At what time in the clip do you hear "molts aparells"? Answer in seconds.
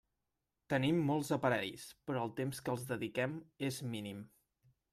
1.09-1.85